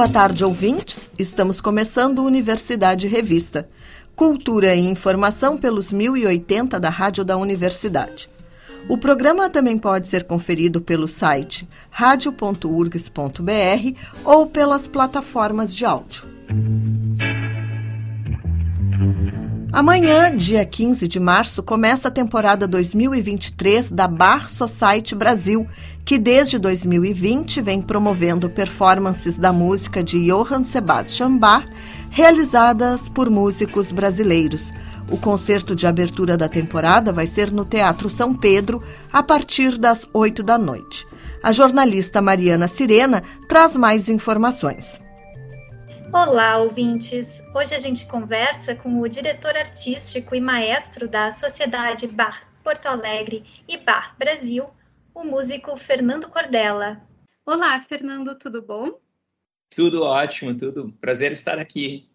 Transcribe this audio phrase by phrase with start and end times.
[0.00, 1.10] Boa tarde, ouvintes.
[1.18, 3.68] Estamos começando Universidade Revista.
[4.16, 8.30] Cultura e informação pelos 1080 da Rádio da Universidade.
[8.88, 13.40] O programa também pode ser conferido pelo site radio.urgs.br
[14.24, 16.28] ou pelas plataformas de áudio.
[19.72, 25.64] Amanhã, dia 15 de março, começa a temporada 2023 da Bar Society Brasil,
[26.04, 31.64] que desde 2020 vem promovendo performances da música de Johann Sebastian Bach,
[32.10, 34.72] realizadas por músicos brasileiros.
[35.10, 38.80] O concerto de abertura da temporada vai ser no Teatro São Pedro,
[39.12, 41.04] a partir das 8 da noite.
[41.42, 45.00] A jornalista Mariana Sirena traz mais informações.
[46.12, 47.42] Olá, ouvintes!
[47.52, 53.44] Hoje a gente conversa com o diretor artístico e maestro da Sociedade Bar Porto Alegre
[53.66, 54.66] e Bar Brasil,
[55.12, 57.00] o músico Fernando Cordella.
[57.44, 58.92] Olá, Fernando, tudo bom?
[59.74, 60.92] Tudo ótimo, tudo.
[61.00, 62.09] Prazer estar aqui.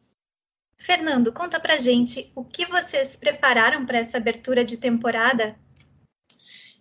[0.78, 5.56] Fernando, conta pra gente o que vocês prepararam para essa abertura de temporada?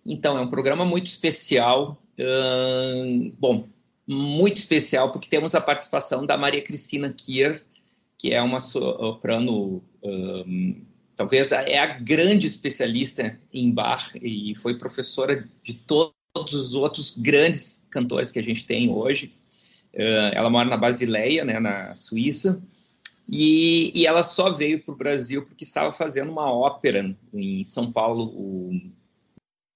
[0.05, 2.01] Então, é um programa muito especial.
[2.19, 3.67] Uh, bom,
[4.07, 7.63] muito especial, porque temos a participação da Maria Cristina Kier,
[8.17, 15.49] que é uma soprano, um, talvez é a grande especialista em bar e foi professora
[15.63, 19.33] de todos os outros grandes cantores que a gente tem hoje.
[19.93, 22.61] Uh, ela mora na Basileia, né, na Suíça,
[23.27, 27.91] e, e ela só veio para o Brasil porque estava fazendo uma ópera em São
[27.91, 28.79] Paulo, o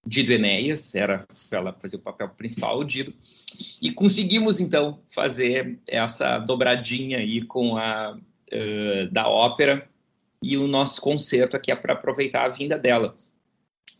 [0.06, 3.14] Dido Enéas, era ela fazer o papel principal, o Dido,
[3.82, 9.88] e conseguimos então fazer essa dobradinha aí com a uh, da ópera
[10.42, 13.16] e o nosso concerto aqui é para aproveitar a vinda dela.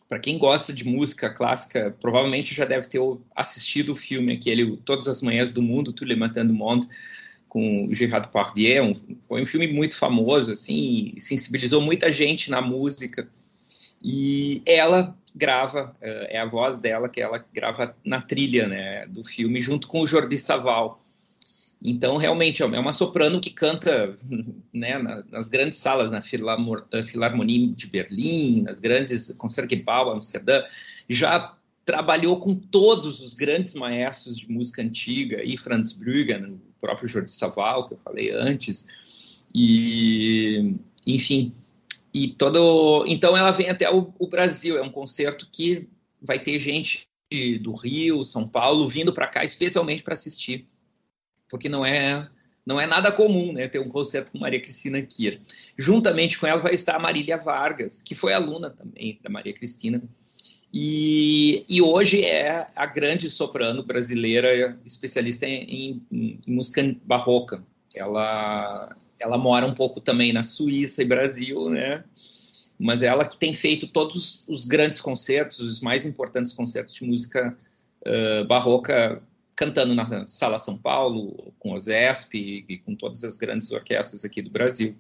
[0.08, 3.00] Para quem gosta de música clássica, provavelmente já deve ter
[3.36, 6.88] assistido o filme aquele Todas as Manhãs do Mundo, Tout le matin du monde,
[7.50, 8.86] com Gerard Depardieu.
[8.86, 8.96] Um,
[9.28, 13.28] foi um filme muito famoso, assim, sensibilizou muita gente na música.
[14.02, 19.24] E ela grava, eh, é a voz dela que ela grava na trilha né, do
[19.24, 21.04] filme, junto com o Jordi Saval.
[21.82, 24.14] Então, realmente, é uma soprano que canta
[24.74, 24.98] né,
[25.30, 30.64] nas grandes salas, na Filarmonia de Berlim, nas grandes Concertgebouw, Amsterdã,
[31.10, 31.56] já
[31.86, 37.32] trabalhou com todos os grandes maestros de música antiga, e Franz Brüggen, o próprio Jordi
[37.32, 38.88] Saval, que eu falei antes,
[39.54, 40.76] e,
[41.06, 41.54] enfim,
[42.14, 44.78] e todo, então ela vem até o, o Brasil.
[44.78, 45.88] É um concerto que
[46.22, 47.08] vai ter gente
[47.62, 50.68] do Rio, São Paulo, vindo para cá especialmente para assistir,
[51.48, 52.28] porque não é
[52.66, 55.42] não é nada comum, né, ter um concerto com Maria Cristina Kier.
[55.76, 60.04] Juntamente com ela vai estar a Marília Vargas, que foi aluna também da Maria Cristina,
[60.74, 67.64] e, e hoje é a grande soprano brasileira especialista em, em, em música barroca.
[67.96, 72.04] Ela ela mora um pouco também na Suíça e Brasil, né?
[72.80, 77.58] Mas ela que tem feito todos os grandes concertos, os mais importantes concertos de música
[78.08, 79.22] uh, barroca,
[79.56, 84.42] cantando na Sala São Paulo, com o ZESP e com todas as grandes orquestras aqui
[84.42, 84.96] do Brasil.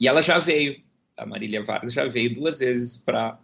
[0.00, 0.80] E ela já veio,
[1.16, 3.38] a Marília Vargas já veio duas vezes para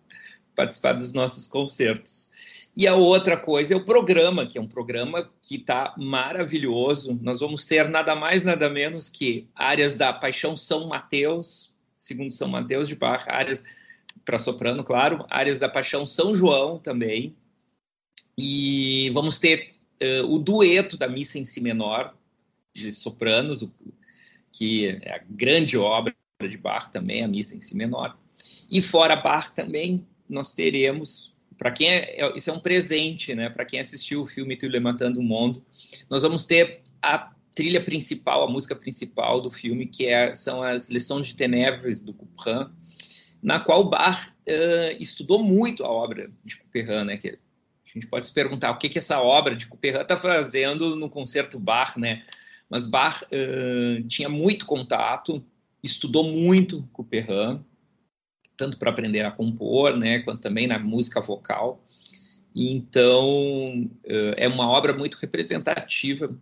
[0.57, 2.31] participar dos nossos concertos.
[2.77, 7.19] E a outra coisa é o programa, que é um programa que está maravilhoso.
[7.23, 12.49] Nós vamos ter nada mais, nada menos que áreas da Paixão São Mateus, segundo São
[12.49, 13.65] Mateus de Bach, áreas
[14.27, 17.35] para soprano, claro, áreas da Paixão São João também.
[18.37, 19.73] E vamos ter
[20.03, 22.15] uh, o dueto da Missa em Si Menor,
[22.75, 23.73] de sopranos, o,
[24.53, 28.19] que é a grande obra de Bach também, a Missa em Si Menor.
[28.71, 33.49] E fora Bach também, nós teremos para quem é, é, isso é um presente, né?
[33.49, 35.65] Para quem assistiu o filme Tu Levantando o Mundo,
[36.09, 40.91] nós vamos ter a trilha principal, a música principal do filme, que é, são as
[40.91, 42.69] Lições de Tenebres do Couperin,
[43.43, 47.17] na qual Bach uh, estudou muito a obra de Couperin, né?
[47.17, 50.95] Que a gente pode se perguntar o que que essa obra de Couperin está fazendo
[50.97, 52.23] no concerto Bach, né?
[52.69, 55.43] Mas Bach uh, tinha muito contato,
[55.83, 57.65] estudou muito Couperin,
[58.57, 61.83] tanto para aprender a compor, né, quanto também na música vocal.
[62.55, 66.35] Então, eh, é uma obra muito representativa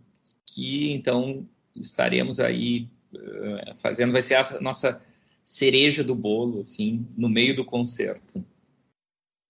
[0.45, 5.01] que, então, estaremos aí eh, fazendo, vai ser a nossa
[5.43, 8.43] cereja do bolo, assim, no meio do concerto.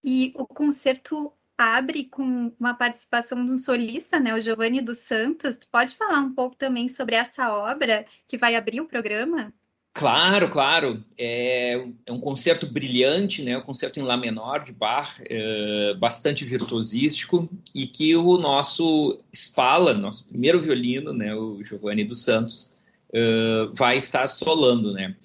[0.04, 5.58] E o concerto abre com uma participação de um solista, né, o Giovanni dos Santos.
[5.58, 9.54] Tu pode falar um pouco também sobre essa obra que vai abrir o programa?
[9.95, 11.01] Claro, claro.
[11.18, 13.57] É, é, um concerto brilhante, né?
[13.57, 19.94] Um concerto em Lá menor de Bach, é, bastante virtuosístico e que o nosso Spala,
[19.94, 21.33] nosso primeiro violino, né?
[21.33, 22.74] O Giovanni dos Santos,
[23.13, 25.15] é, vai estar solando, né?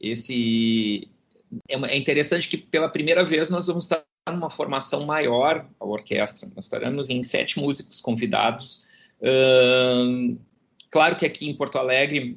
[0.00, 1.08] Esse
[1.68, 6.50] é, é interessante que pela primeira vez nós vamos estar numa formação maior a orquestra.
[6.56, 8.88] Nós estaremos em sete músicos convidados.
[10.90, 12.36] Claro que aqui em Porto Alegre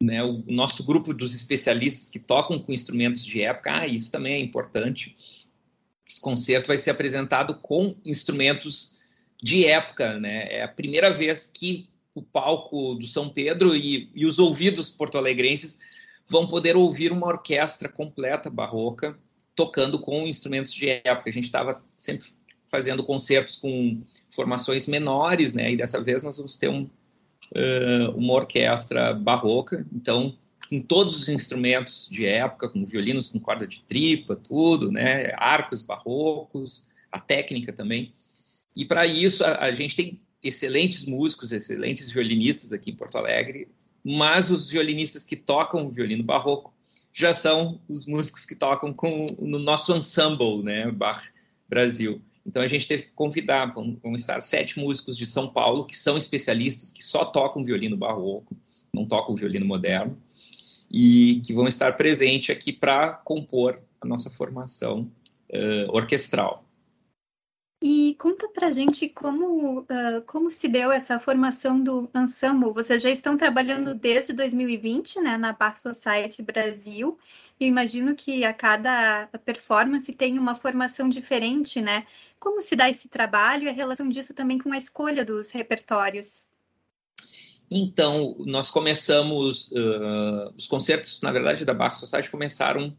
[0.00, 4.34] né, o nosso grupo dos especialistas que tocam com instrumentos de época, ah, isso também
[4.34, 5.14] é importante.
[6.06, 8.96] Esse concerto vai ser apresentado com instrumentos
[9.42, 10.52] de época, né?
[10.52, 15.78] É a primeira vez que o palco do São Pedro e, e os ouvidos porto-alegrenses
[16.28, 19.18] vão poder ouvir uma orquestra completa barroca
[19.54, 21.28] tocando com instrumentos de época.
[21.28, 22.28] A gente estava sempre
[22.68, 24.00] fazendo concertos com
[24.30, 25.72] formações menores, né?
[25.72, 26.88] E dessa vez nós vamos ter um,
[27.56, 30.36] uh, uma orquestra barroca, então
[30.68, 35.82] com todos os instrumentos de época, com violinos com corda de tripa, tudo, né, arcos
[35.82, 38.12] barrocos, a técnica também.
[38.76, 43.68] E para isso a, a, gente tem excelentes músicos, excelentes violinistas aqui em Porto Alegre,
[44.04, 46.72] mas os violinistas que tocam violino barroco
[47.12, 51.24] já são os músicos que tocam com no nosso ensemble, né, Bar
[51.68, 52.22] Brasil.
[52.46, 56.16] Então a gente teve que convidar, vão, estar sete músicos de São Paulo que são
[56.16, 58.56] especialistas, que só tocam violino barroco,
[58.92, 60.16] não tocam violino moderno,
[60.90, 65.10] e que vão estar presentes aqui para compor a nossa formação
[65.50, 66.64] uh, orquestral.
[67.82, 72.74] E conta pra gente como, uh, como se deu essa formação do ensemble.
[72.74, 77.18] Vocês já estão trabalhando desde 2020, né, na Bar Society Brasil.
[77.58, 82.06] Eu imagino que a cada performance tem uma formação diferente, né?
[82.38, 86.48] Como se dá esse trabalho e a relação disso também com a escolha dos repertórios?
[87.70, 92.94] Então, nós começamos, uh, os concertos, na verdade, da Bar Society começaram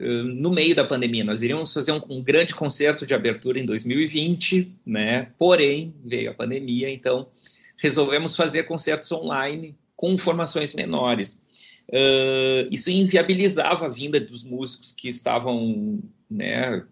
[0.00, 1.24] no meio da pandemia.
[1.24, 5.30] Nós iríamos fazer um, um, grande concerto de abertura em 2020, né?
[5.38, 7.28] Porém, veio a pandemia, então
[7.76, 11.42] resolvemos fazer concertos online com formações menores.
[11.88, 16.00] Uh, isso inviabilizava a vinda dos músicos que estavam,
[16.30, 16.84] né,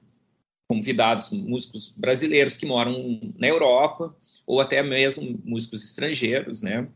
[0.69, 4.14] convidados, músicos brasileiros que moram na Europa
[4.46, 6.87] ou até mesmo músicos estrangeiros, né?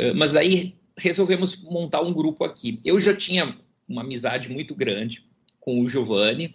[0.00, 2.80] Uh, mas aí resolvemos montar um grupo aqui.
[2.84, 3.58] Eu já tinha
[3.88, 5.24] uma amizade muito grande
[5.60, 6.54] com o Giovanni,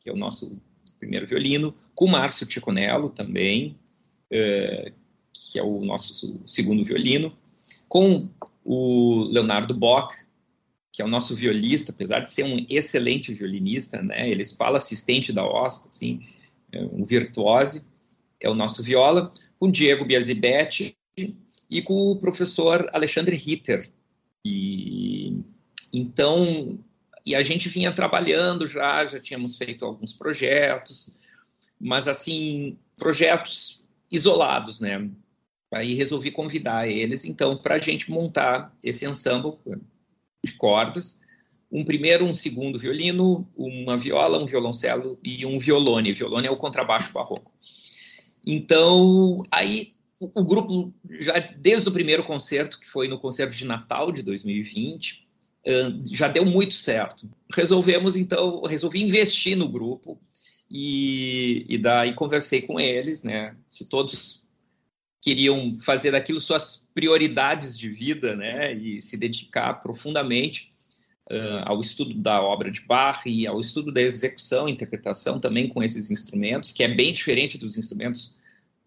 [0.00, 0.56] que é o nosso
[0.98, 3.76] primeiro violino, com o Márcio Ticonello também,
[4.32, 4.92] uh,
[5.32, 7.36] que é o nosso segundo violino,
[7.88, 8.28] com
[8.64, 10.14] o Leonardo Bock,
[10.92, 14.28] que é o nosso violista, apesar de ser um excelente violinista, né?
[14.28, 16.20] Ele fala assistente da OSPA, assim,
[16.72, 17.84] é um virtuose,
[18.40, 20.96] é o nosso viola, com Diego Biasibetti
[21.68, 23.90] e com o professor Alexandre Ritter.
[24.44, 24.99] E
[25.92, 26.78] então,
[27.24, 31.10] e a gente vinha trabalhando já, já tínhamos feito alguns projetos,
[31.80, 35.10] mas assim, projetos isolados, né?
[35.72, 39.56] Aí resolvi convidar eles, então, para a gente montar esse ensemble
[40.44, 41.20] de cordas,
[41.70, 46.12] um primeiro, um segundo violino, uma viola, um violoncelo e um violone.
[46.12, 47.52] Violone é o contrabaixo barroco.
[48.44, 53.64] Então, aí o, o grupo, já desde o primeiro concerto, que foi no concerto de
[53.64, 55.26] Natal de 2020,
[56.10, 57.28] já deu muito certo.
[57.54, 60.18] Resolvemos, então, resolvi investir no grupo
[60.70, 63.56] e, e daí conversei com eles, né?
[63.68, 64.42] Se todos
[65.22, 68.72] queriam fazer daquilo suas prioridades de vida, né?
[68.72, 70.70] E se dedicar profundamente
[71.30, 75.68] uh, ao estudo da obra de Bach e ao estudo da execução e interpretação também
[75.68, 78.38] com esses instrumentos, que é bem diferente dos instrumentos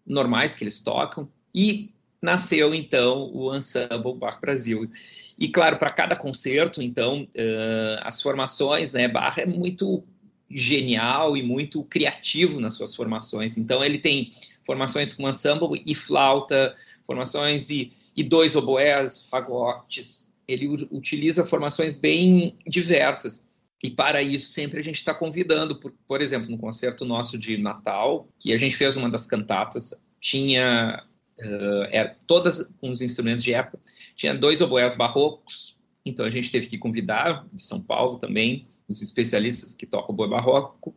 [0.04, 1.28] normais que eles tocam.
[1.54, 4.90] E nasceu então o Ensemble Bach Brasil.
[5.38, 10.02] E claro, para cada concerto, então, uh, as formações, né, Bach é muito
[10.50, 13.58] genial e muito criativo nas suas formações.
[13.58, 14.32] Então, ele tem
[14.66, 16.74] formações com ensemble e flauta,
[17.06, 20.26] formações e, e dois oboés, fagotes.
[20.48, 23.46] Ele utiliza formações bem diversas.
[23.82, 27.58] E para isso, sempre a gente está convidando, por, por exemplo, no concerto nosso de
[27.58, 31.04] Natal, que a gente fez uma das cantatas, tinha
[31.40, 33.78] uh, era todas os instrumentos de época.
[34.14, 39.00] Tinha dois oboés barrocos, então a gente teve que convidar de São Paulo também os
[39.00, 40.94] especialistas que tocam oboé barroco,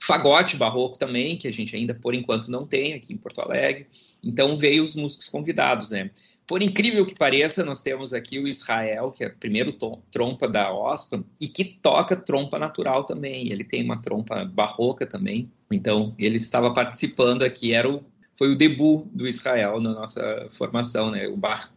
[0.00, 3.86] fagote barroco também, que a gente ainda por enquanto não tem aqui em Porto Alegre.
[4.22, 6.10] Então veio os músicos convidados, né?
[6.46, 9.76] Por incrível que pareça, nós temos aqui o Israel, que é o primeiro
[10.10, 13.52] trompa da OSPA, e que toca trompa natural também.
[13.52, 15.50] Ele tem uma trompa barroca também.
[15.70, 18.02] Então, ele estava participando aqui, era o,
[18.38, 21.26] foi o debut do Israel na nossa formação, né?
[21.26, 21.72] O Bar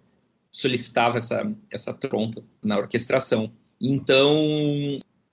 [0.51, 3.51] solicitava essa, essa trompa na orquestração.
[3.81, 4.37] Então,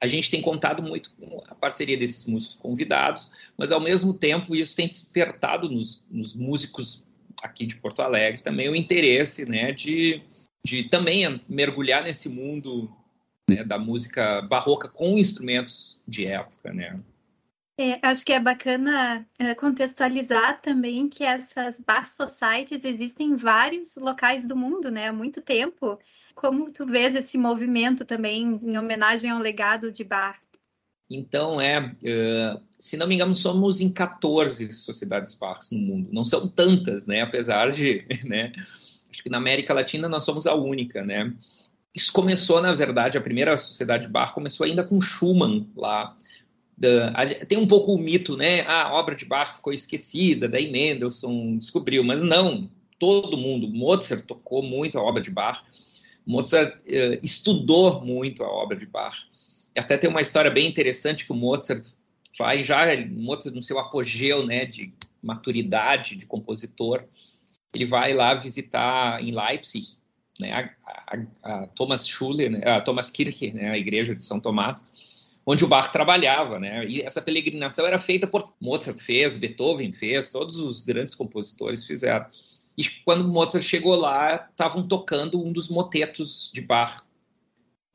[0.00, 4.56] a gente tem contado muito com a parceria desses músicos convidados, mas ao mesmo tempo
[4.56, 7.04] isso tem despertado nos, nos músicos
[7.42, 10.23] aqui de Porto Alegre também o interesse, né, de,
[10.64, 12.90] de também mergulhar nesse mundo
[13.49, 16.99] né, da música barroca com instrumentos de época, né.
[17.80, 23.94] É, acho que é bacana é, contextualizar também que essas bar societies existem em vários
[23.94, 25.97] locais do mundo, né, há muito tempo.
[26.35, 30.40] Como tu vês esse movimento também em homenagem ao legado de bar?
[31.08, 36.11] Então, é, uh, se não me engano, somos em 14 sociedades Parks no mundo.
[36.12, 37.23] Não são tantas, né?
[37.23, 38.52] Apesar de, né?
[39.08, 41.32] Acho que na América Latina nós somos a única, né?
[41.94, 46.14] Isso começou, na verdade, a primeira sociedade Bar começou ainda com Schumann lá.
[47.49, 48.61] Tem um pouco o mito, né?
[48.62, 52.70] Ah, a obra de Bach ficou esquecida, daí Mendelssohn descobriu, mas não.
[52.99, 55.62] Todo mundo, Mozart tocou muito a obra de Bach,
[56.26, 59.28] Mozart uh, estudou muito a obra de Bach
[59.78, 61.87] até tem uma história bem interessante que o Mozart
[62.37, 64.92] faz já, Mozart no seu apogeu, né, de
[65.23, 67.04] maturidade de compositor,
[67.75, 69.97] ele vai lá visitar em Leipzig,
[70.40, 74.40] né, a, a, a Thomas Schule, né, a Thomas Kirche, né, a igreja de São
[74.40, 75.17] Tomás,
[75.50, 76.87] onde o Bach trabalhava, né?
[76.87, 82.26] E essa peregrinação era feita por Mozart fez, Beethoven fez, todos os grandes compositores fizeram.
[82.76, 86.99] E quando Mozart chegou lá, estavam tocando um dos motetos de Bach.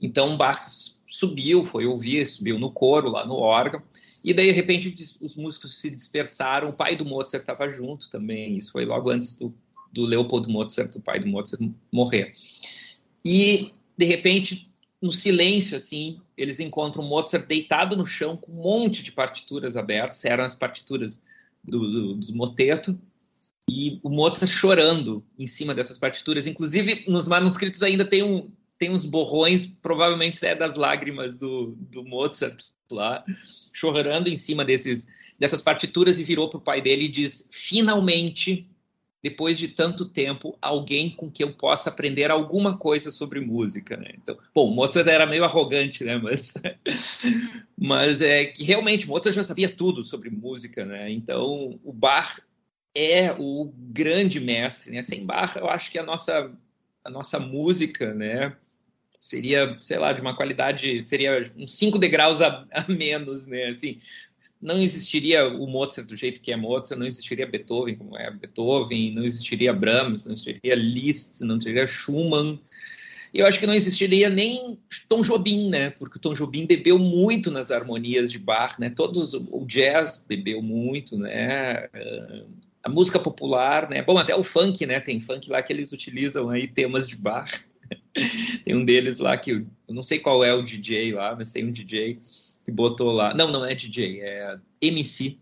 [0.01, 0.59] Então Bach
[1.07, 3.83] subiu, foi ouvir, subiu no coro, lá no órgão,
[4.23, 4.91] e daí, de repente,
[5.21, 9.37] os músicos se dispersaram, o pai do Mozart estava junto também, isso foi logo antes
[9.37, 9.53] do,
[9.91, 12.33] do Leopold Mozart, o pai do Mozart, morrer.
[13.23, 14.72] E, de repente,
[15.03, 20.23] no silêncio, assim, eles encontram Mozart deitado no chão com um monte de partituras abertas,
[20.23, 21.21] eram as partituras
[21.61, 22.97] do, do, do moteto,
[23.69, 26.47] e o Mozart chorando em cima dessas partituras.
[26.47, 32.01] Inclusive, nos manuscritos ainda tem um, tem uns borrões, provavelmente é das lágrimas do, do
[32.05, 33.25] Mozart lá,
[33.73, 38.69] chorando em cima desses, dessas partituras e virou para o pai dele e diz: finalmente,
[39.23, 44.11] depois de tanto tempo, alguém com que eu possa aprender alguma coisa sobre música, né?
[44.21, 46.17] Então, bom, Mozart era meio arrogante, né?
[46.17, 46.53] Mas,
[47.77, 51.09] mas é que realmente Mozart já sabia tudo sobre música, né?
[51.09, 52.41] Então, o Bach
[52.93, 55.01] é o grande mestre, né?
[55.01, 56.51] Sem Bach, eu acho que a nossa
[57.05, 58.55] a nossa música, né?
[59.23, 63.69] seria, sei lá, de uma qualidade, seria uns cinco degraus a, a, menos, né?
[63.69, 63.97] Assim,
[64.63, 69.13] não existiria o Mozart do jeito que é Mozart, não existiria Beethoven como é Beethoven,
[69.13, 72.59] não existiria Brahms, não existiria Liszt, não existiria Schumann.
[73.33, 74.77] E eu acho que não existiria nem
[75.09, 75.89] Tom Jobim, né?
[75.89, 78.89] Porque Tom Jobim bebeu muito nas harmonias de Bach, né?
[78.89, 81.89] Todos o jazz bebeu muito, né?
[82.81, 84.01] A música popular, né?
[84.01, 84.99] Bom, até o funk, né?
[84.99, 87.51] Tem funk lá que eles utilizam aí temas de Bach.
[88.63, 91.65] tem um deles lá que eu não sei qual é o DJ lá, mas tem
[91.65, 92.19] um DJ
[92.63, 93.33] que botou lá.
[93.33, 95.37] Não, não é DJ, é MC,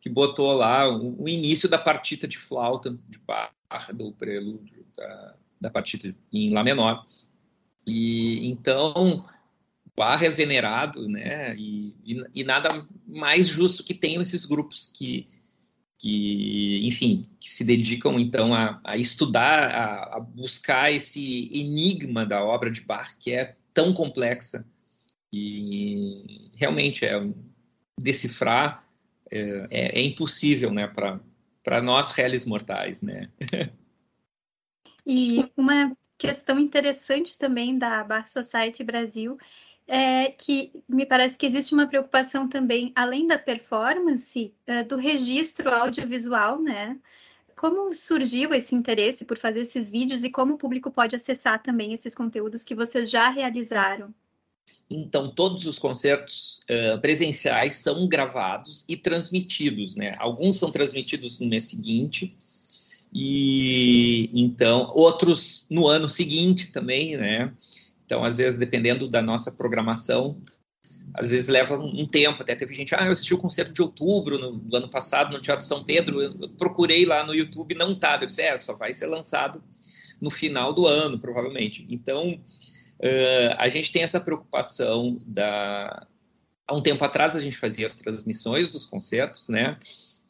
[0.00, 5.34] que botou lá o, o início da partita de flauta de barra do prelúdio da,
[5.60, 7.04] da partita em Lá menor.
[7.86, 9.24] E então
[9.94, 11.54] Barra é venerado, né?
[11.56, 12.68] E, e, e, nada
[13.06, 15.28] mais justo que tenham esses grupos que
[15.98, 22.44] que, enfim, que se dedicam então a, a estudar, a, a, buscar esse enigma da
[22.44, 24.66] obra de Bach, que é tão complexa
[25.32, 27.12] e realmente é
[27.98, 28.84] decifrar
[29.30, 33.30] é, é, é impossível, né, para nós réis mortais, né?
[35.06, 39.38] e uma questão interessante também da Bach Society Brasil
[39.86, 45.70] é que me parece que existe uma preocupação também, além da performance, é, do registro
[45.70, 46.98] audiovisual, né?
[47.56, 51.92] Como surgiu esse interesse por fazer esses vídeos e como o público pode acessar também
[51.92, 54.14] esses conteúdos que vocês já realizaram?
[54.90, 60.14] Então, todos os concertos uh, presenciais são gravados e transmitidos, né?
[60.18, 62.36] Alguns são transmitidos no mês seguinte,
[63.12, 67.52] e então outros no ano seguinte também, né?
[68.04, 70.36] Então, às vezes, dependendo da nossa programação,
[71.14, 72.42] às vezes leva um tempo.
[72.42, 75.40] Até teve gente, ah, eu assisti o concerto de outubro no, do ano passado no
[75.40, 78.18] Teatro São Pedro, eu procurei lá no YouTube, não tá.
[78.20, 79.62] Eu disse, é, só vai ser lançado
[80.20, 81.86] no final do ano, provavelmente.
[81.90, 82.40] Então,
[83.02, 86.06] uh, a gente tem essa preocupação da,
[86.66, 89.78] há um tempo atrás a gente fazia as transmissões dos concertos, né?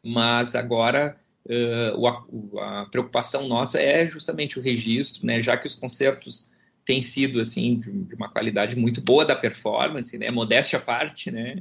[0.04, 5.40] Mas agora uh, a, a, preocupação nossa é justamente o registro, né?
[5.40, 6.50] Já que os concertos
[6.84, 10.30] têm sido assim de uma qualidade muito boa da performance, né?
[10.30, 11.56] Modéstia à parte, né?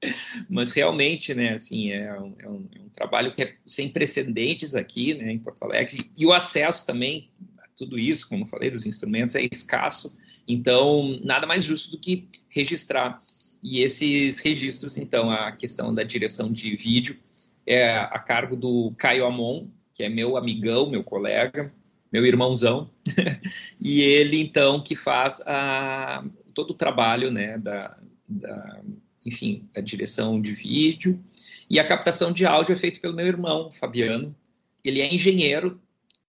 [0.48, 1.52] Mas realmente, né?
[1.52, 5.32] Assim é um, é, um, é um, trabalho que é sem precedentes aqui, né?
[5.32, 9.42] Em Porto Alegre e o acesso também a tudo isso, como falei, dos instrumentos é
[9.50, 10.16] escasso.
[10.52, 13.20] Então nada mais justo do que registrar.
[13.62, 17.18] E esses registros, então, a questão da direção de vídeo
[17.66, 21.72] é a cargo do Caio Amon, que é meu amigão, meu colega,
[22.10, 22.90] meu irmãozão,
[23.80, 28.80] e ele então que faz a, todo o trabalho, né, da, da,
[29.24, 31.22] enfim, a direção de vídeo
[31.68, 34.34] e a captação de áudio é feito pelo meu irmão, Fabiano.
[34.82, 35.80] Ele é engenheiro,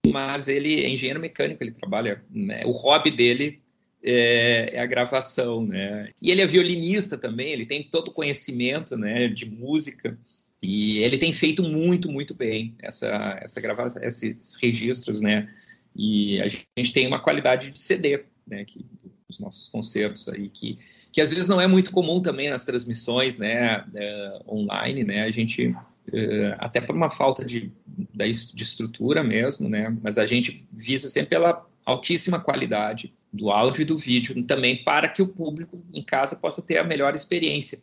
[0.06, 3.62] mas ele é engenheiro mecânico, ele trabalha, né, o hobby dele
[4.04, 6.10] é, é, a gravação, né?
[6.22, 10.18] E ele é violinista também, ele tem todo o conhecimento, né, de música.
[10.62, 15.48] E ele tem feito muito, muito bem essa, essa gravação, esses registros, né?
[15.96, 18.64] E a gente tem uma qualidade de CD, né?
[18.66, 18.86] Que,
[19.32, 20.76] os nossos concertos aí, que,
[21.10, 23.86] que às vezes não é muito comum também nas transmissões, né?
[23.96, 25.24] É, online, né?
[25.24, 25.74] A gente
[26.14, 27.72] é, até por uma falta de,
[28.14, 29.96] de estrutura mesmo, né?
[30.04, 35.08] Mas a gente visa sempre pela altíssima qualidade do áudio e do vídeo também para
[35.08, 37.80] que o público em casa possa ter a melhor experiência.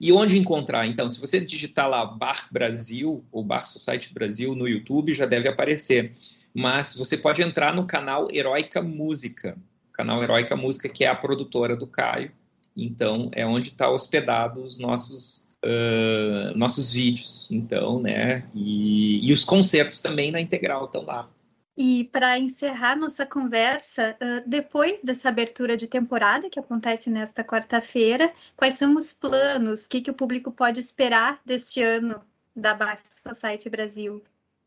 [0.00, 0.86] E onde encontrar?
[0.86, 5.48] Então, se você digitar lá Bar Brasil ou Bar Society Brasil no YouTube, já deve
[5.48, 6.12] aparecer.
[6.52, 9.56] Mas você pode entrar no canal Heroica Música,
[9.92, 12.32] canal Heroica Música, que é a produtora do Caio.
[12.76, 17.48] Então, é onde está hospedado os nossos, uh, nossos vídeos.
[17.50, 18.44] Então, né?
[18.54, 21.28] E, e os concertos também na Integral estão lá.
[21.76, 24.16] E para encerrar nossa conversa,
[24.46, 29.86] depois dessa abertura de temporada que acontece nesta quarta-feira, quais são os planos?
[29.86, 32.20] O que, que o público pode esperar deste ano
[32.54, 34.22] da Bass Society Brasil?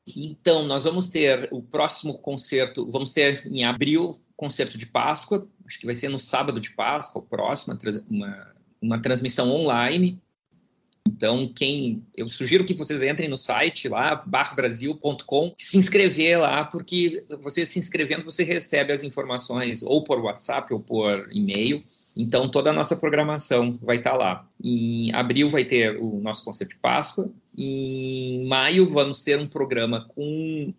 [0.05, 5.79] Então, nós vamos ter o próximo concerto, vamos ter em abril, concerto de Páscoa, acho
[5.79, 7.77] que vai ser no sábado de Páscoa, o próximo,
[8.09, 10.21] uma, uma transmissão online,
[11.07, 17.23] então, quem eu sugiro que vocês entrem no site lá, barbrasil.com, se inscrever lá, porque
[17.41, 21.81] você se inscrevendo, você recebe as informações ou por WhatsApp ou por e-mail.
[22.13, 24.45] Então, toda a nossa programação vai estar lá.
[24.61, 27.31] Em abril vai ter o nosso concerto de Páscoa.
[27.57, 30.73] Em maio vamos ter um programa com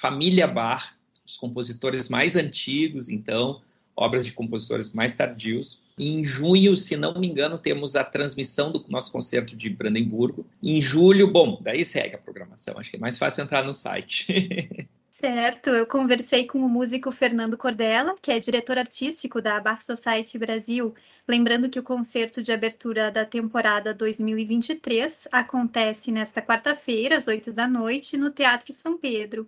[0.00, 3.60] Família Bar, os compositores mais antigos, então,
[3.96, 5.80] obras de compositores mais tardios.
[5.98, 10.46] Em junho, se não me engano, temos a transmissão do nosso concerto de Brandemburgo.
[10.62, 12.78] Em julho, bom, daí segue a programação.
[12.78, 14.88] Acho que é mais fácil entrar no site.
[15.22, 20.36] Certo, eu conversei com o músico Fernando Cordella, que é diretor artístico da Bar Society
[20.36, 20.92] Brasil.
[21.28, 27.68] Lembrando que o concerto de abertura da temporada 2023 acontece nesta quarta-feira, às 8 da
[27.68, 29.46] noite, no Teatro São Pedro.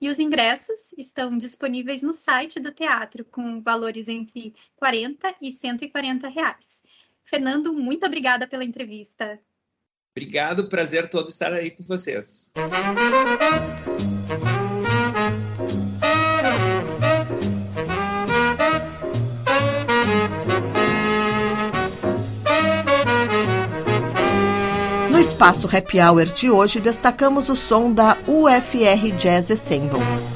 [0.00, 6.28] E os ingressos estão disponíveis no site do teatro, com valores entre 40 e 140
[6.28, 6.82] reais.
[7.22, 9.40] Fernando, muito obrigada pela entrevista.
[10.16, 12.52] Obrigado, prazer todo estar aí com vocês.
[25.24, 30.33] Espaço Happy Hour de hoje, destacamos o som da UFR Jazz Ensemble.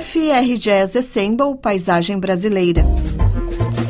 [0.00, 2.84] FR Jazz Assemble Paisagem Brasileira.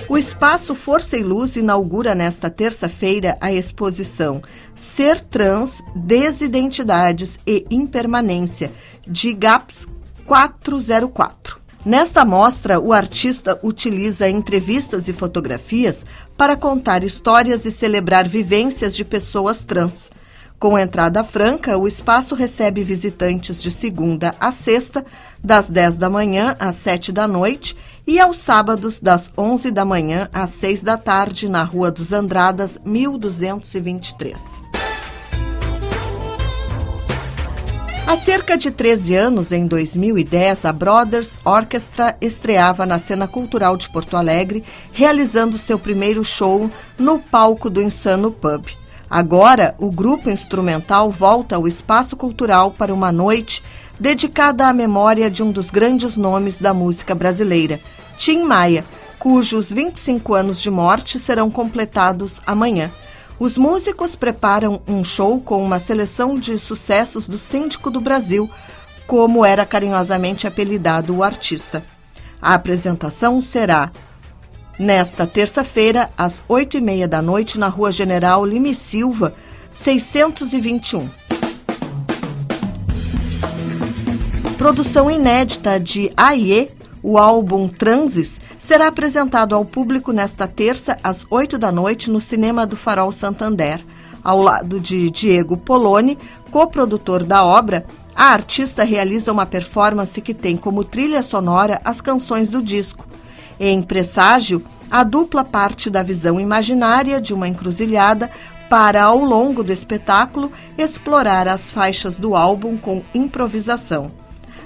[0.08, 4.40] O Espaço Força e Luz inaugura nesta terça-feira a exposição
[4.74, 8.72] Ser Trans, Desidentidades e Impermanência,
[9.06, 9.86] de GAPS
[10.24, 11.60] 404.
[11.84, 16.06] Nesta mostra, o artista utiliza entrevistas e fotografias
[16.38, 20.10] para contar histórias e celebrar vivências de pessoas trans.
[20.58, 25.06] Com entrada franca, o espaço recebe visitantes de segunda a sexta,
[25.42, 30.28] das 10 da manhã às 7 da noite, e aos sábados, das 11 da manhã
[30.32, 34.60] às 6 da tarde, na Rua dos Andradas, 1223.
[38.04, 43.88] Há cerca de 13 anos, em 2010, a Brothers Orchestra estreava na cena cultural de
[43.92, 46.68] Porto Alegre, realizando seu primeiro show
[46.98, 48.66] no palco do Insano Pub.
[49.10, 53.62] Agora, o grupo instrumental volta ao espaço cultural para uma noite
[53.98, 57.80] dedicada à memória de um dos grandes nomes da música brasileira,
[58.18, 58.84] Tim Maia,
[59.18, 62.90] cujos 25 anos de morte serão completados amanhã.
[63.38, 68.50] Os músicos preparam um show com uma seleção de sucessos do Síndico do Brasil,
[69.06, 71.82] como era carinhosamente apelidado o artista.
[72.42, 73.90] A apresentação será
[74.78, 79.34] nesta terça-feira, às oito e meia da noite, na Rua General Lime Silva,
[79.72, 81.08] 621.
[84.56, 86.70] Produção inédita de AIE,
[87.02, 92.66] o álbum Transes, será apresentado ao público nesta terça, às oito da noite, no Cinema
[92.66, 93.80] do Farol Santander.
[94.22, 96.18] Ao lado de Diego Poloni,
[96.50, 102.50] coprodutor da obra, a artista realiza uma performance que tem como trilha sonora as canções
[102.50, 103.06] do disco.
[103.60, 108.30] Em Presságio, a dupla parte da visão imaginária de uma encruzilhada
[108.68, 114.10] para, ao longo do espetáculo, explorar as faixas do álbum com improvisação.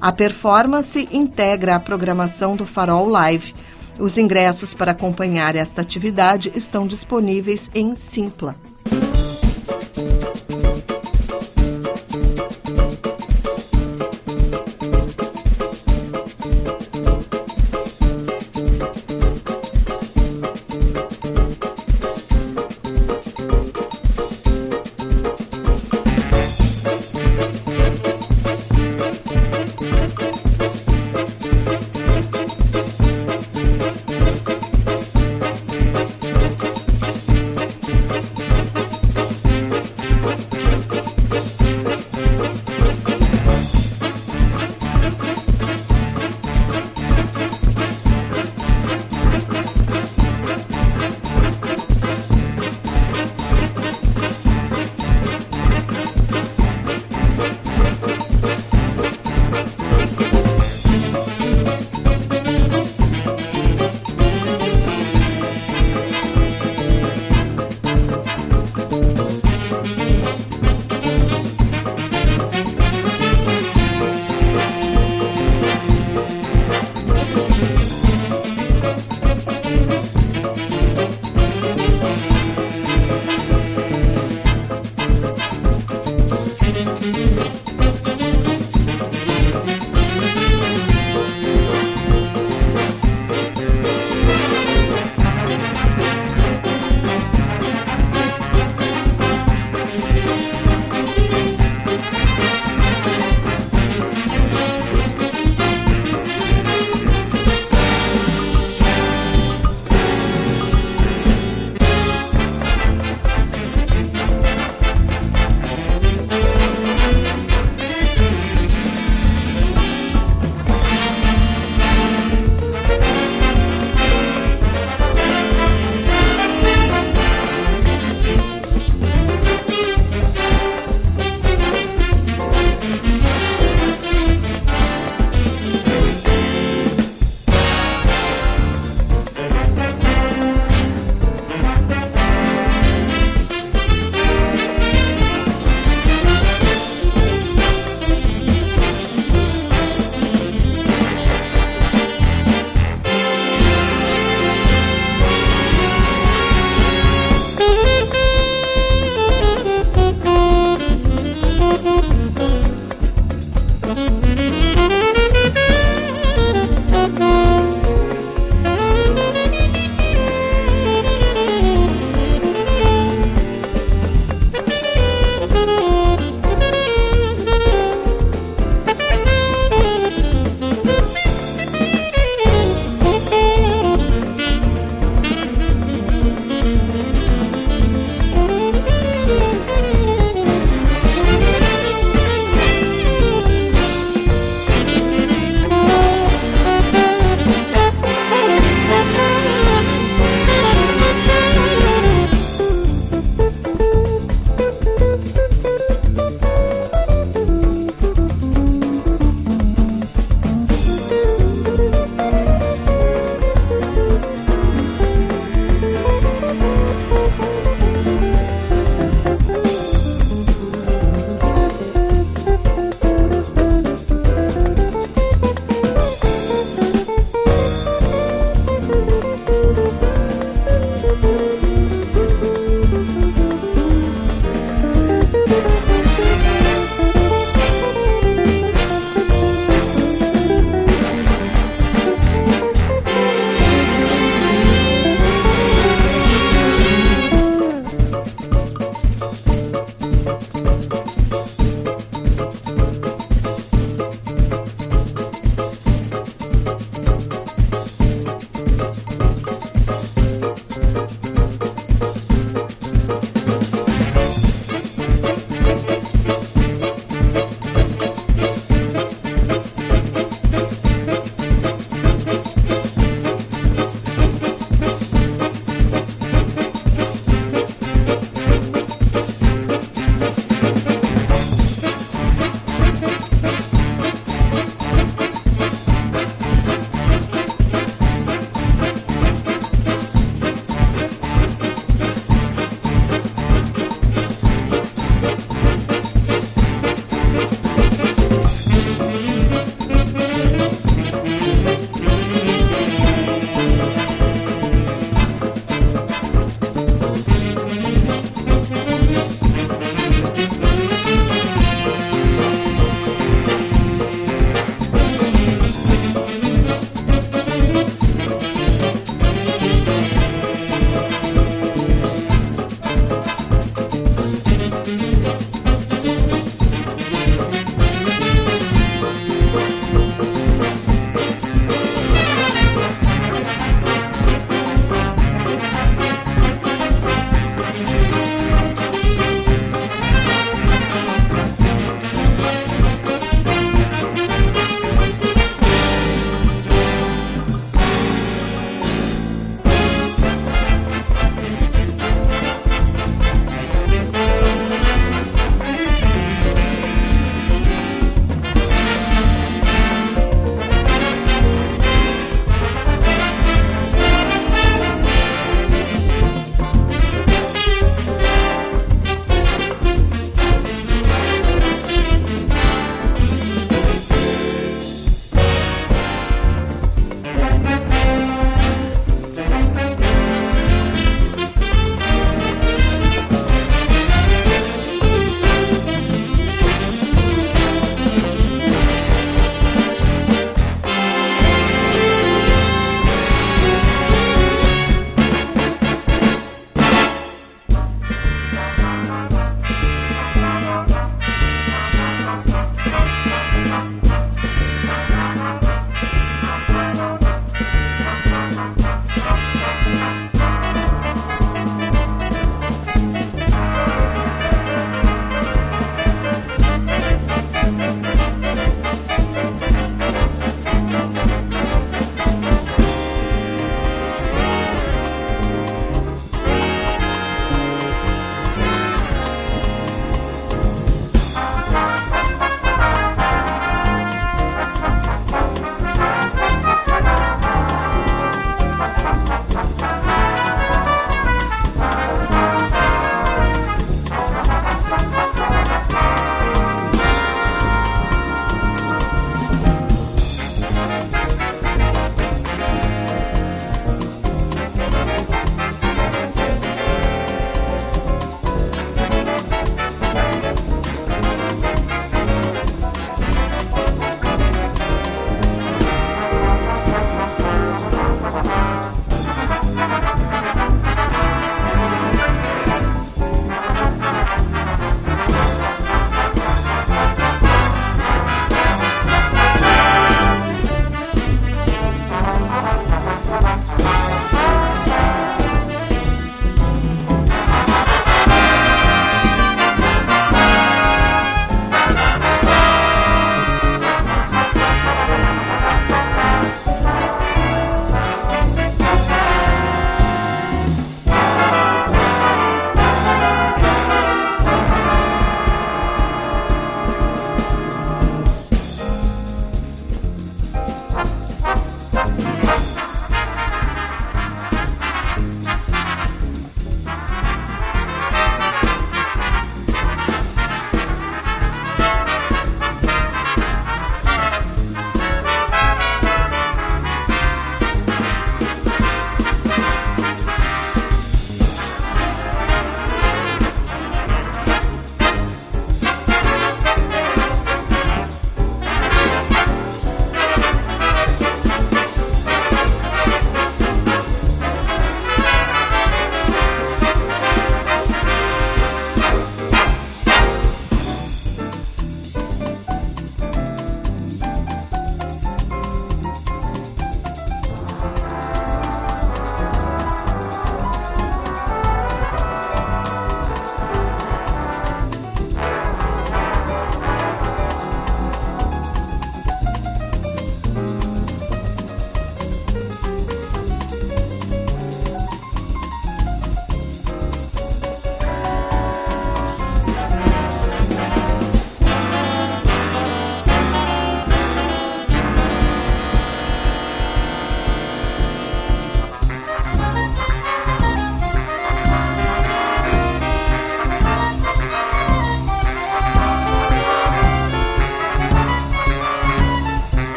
[0.00, 3.54] A performance integra a programação do Farol Live.
[3.98, 8.54] Os ingressos para acompanhar esta atividade estão disponíveis em Simpla.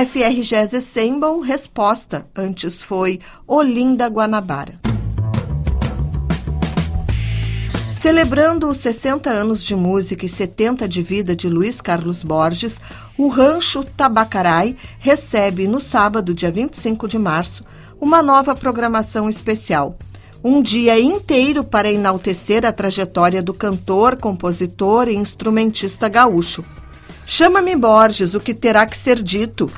[0.00, 4.80] O FRGS Assemble, resposta, antes foi Olinda Guanabara.
[7.92, 12.80] Celebrando os 60 anos de música e 70 de vida de Luiz Carlos Borges,
[13.18, 17.62] o Rancho Tabacarai recebe no sábado, dia 25 de março,
[18.00, 19.98] uma nova programação especial.
[20.42, 26.64] Um dia inteiro para enaltecer a trajetória do cantor, compositor e instrumentista gaúcho.
[27.26, 29.70] Chama-me Borges, o que terá que ser dito.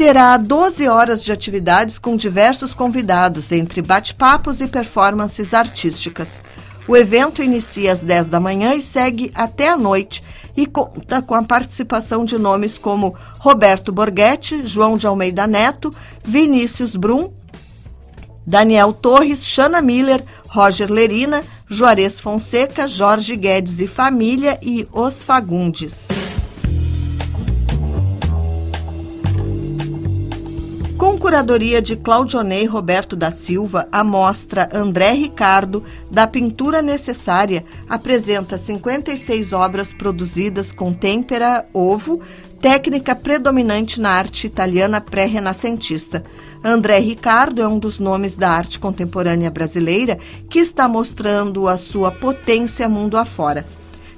[0.00, 6.40] Terá 12 horas de atividades com diversos convidados, entre bate-papos e performances artísticas.
[6.88, 10.24] O evento inicia às 10 da manhã e segue até a noite
[10.56, 15.94] e conta com a participação de nomes como Roberto Borghetti, João de Almeida Neto,
[16.24, 17.30] Vinícius Brum,
[18.46, 26.08] Daniel Torres, Shana Miller, Roger Lerina, Juarez Fonseca, Jorge Guedes e Família e Os Fagundes.
[31.30, 39.52] Curadoria de Claudionei Roberto da Silva, a mostra André Ricardo, da Pintura Necessária, apresenta 56
[39.52, 42.20] obras produzidas com têmpera, ovo,
[42.60, 46.24] técnica predominante na arte italiana pré-renascentista.
[46.64, 50.18] André Ricardo é um dos nomes da arte contemporânea brasileira
[50.48, 53.64] que está mostrando a sua potência mundo afora.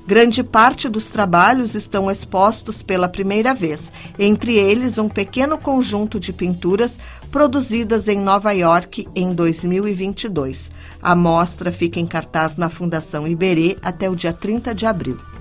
[0.05, 6.33] Grande parte dos trabalhos estão expostos pela primeira vez, entre eles um pequeno conjunto de
[6.33, 6.99] pinturas
[7.31, 10.73] produzidas em Nova York em 2022.
[11.01, 15.32] A mostra fica em cartaz na Fundação Iberê até o dia 30 de abril.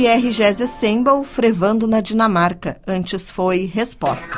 [0.00, 4.34] FR Sembal, frevando na Dinamarca, antes foi resposta.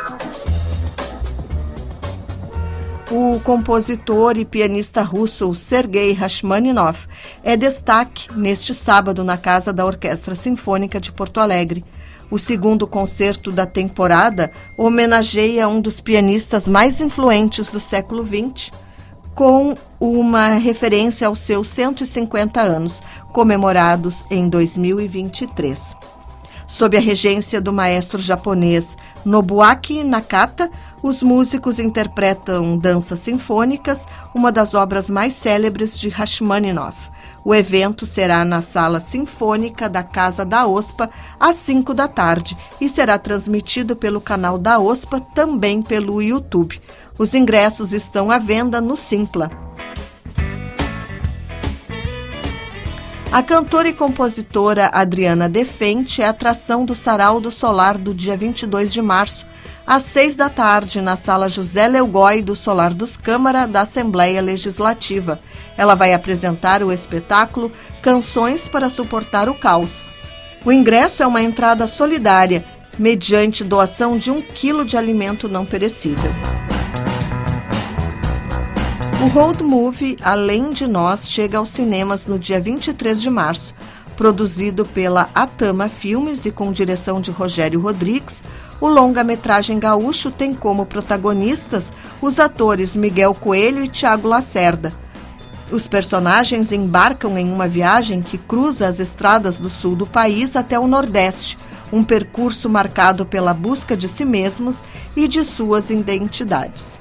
[3.09, 7.07] O compositor e pianista russo Sergei Rachmaninoff
[7.45, 11.85] é destaque neste sábado na Casa da Orquestra Sinfônica de Porto Alegre.
[12.29, 18.73] O segundo concerto da temporada homenageia um dos pianistas mais influentes do século XX,
[19.35, 23.01] com uma referência aos seus 150 anos,
[23.33, 25.97] comemorados em 2023.
[26.66, 30.70] Sob a regência do maestro japonês Nobuaki Nakata,
[31.03, 37.11] os músicos interpretam danças sinfônicas, uma das obras mais célebres de Rachmaninoff.
[37.45, 42.89] O evento será na Sala Sinfônica da Casa da OSPA às 5 da tarde e
[42.89, 46.80] será transmitido pelo canal da OSPA também pelo YouTube.
[47.23, 49.49] Os ingressos estão à venda no Simpla.
[53.31, 58.93] A cantora e compositora Adriana Defente é atração do Sarau do Solar do dia 22
[58.93, 59.47] de março,
[59.87, 65.39] às seis da tarde, na sala José Leugói do Solar dos Câmara da Assembleia Legislativa.
[65.77, 67.70] Ela vai apresentar o espetáculo
[68.03, 70.03] Canções para Suportar o Caos.
[70.64, 72.64] O ingresso é uma entrada solidária,
[72.99, 76.33] mediante doação de um quilo de alimento não perecível.
[79.23, 83.73] O Road Movie Além de Nós chega aos cinemas no dia 23 de março.
[84.16, 88.43] Produzido pela Atama Filmes e com direção de Rogério Rodrigues,
[88.81, 94.93] o longa-metragem gaúcho tem como protagonistas os atores Miguel Coelho e Tiago Lacerda.
[95.70, 100.77] Os personagens embarcam em uma viagem que cruza as estradas do sul do país até
[100.81, 101.57] o Nordeste,
[101.93, 104.83] um percurso marcado pela busca de si mesmos
[105.14, 106.99] e de suas identidades.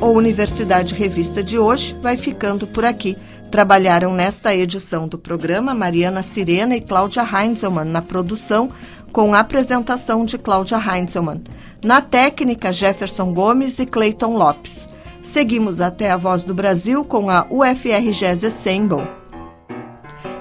[0.00, 3.18] O Universidade Revista de hoje vai ficando por aqui.
[3.50, 8.70] Trabalharam nesta edição do programa Mariana Sirena e Cláudia Heinzelmann na produção,
[9.12, 11.42] com apresentação de Cláudia Heinzelmann.
[11.84, 14.88] Na técnica, Jefferson Gomes e Clayton Lopes.
[15.22, 19.06] Seguimos até a Voz do Brasil com a UFRGS Assemble.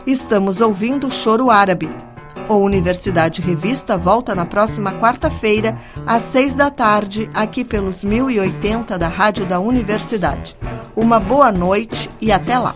[0.07, 1.89] Estamos ouvindo o Choro Árabe,
[2.47, 9.07] o Universidade Revista volta na próxima quarta-feira, às seis da tarde, aqui pelos 1080 da
[9.07, 10.55] Rádio da Universidade.
[10.95, 12.75] Uma boa noite e até lá!